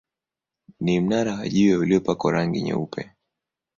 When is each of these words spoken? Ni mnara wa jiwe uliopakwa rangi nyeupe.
Ni 0.79 0.99
mnara 0.99 1.33
wa 1.35 1.49
jiwe 1.49 1.77
uliopakwa 1.77 2.31
rangi 2.31 2.61
nyeupe. 2.61 3.11